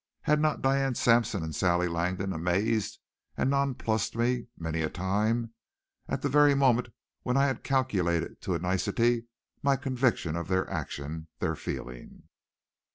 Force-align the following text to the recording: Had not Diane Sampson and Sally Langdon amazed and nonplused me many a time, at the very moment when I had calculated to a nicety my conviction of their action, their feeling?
Had 0.21 0.39
not 0.41 0.63
Diane 0.63 0.95
Sampson 0.95 1.43
and 1.43 1.55
Sally 1.55 1.87
Langdon 1.87 2.33
amazed 2.33 2.97
and 3.37 3.51
nonplused 3.51 4.15
me 4.15 4.47
many 4.57 4.81
a 4.81 4.89
time, 4.89 5.53
at 6.07 6.23
the 6.23 6.27
very 6.27 6.55
moment 6.55 6.89
when 7.21 7.37
I 7.37 7.45
had 7.45 7.63
calculated 7.63 8.41
to 8.41 8.55
a 8.55 8.57
nicety 8.57 9.27
my 9.61 9.75
conviction 9.75 10.35
of 10.35 10.47
their 10.47 10.67
action, 10.67 11.27
their 11.37 11.55
feeling? 11.55 12.29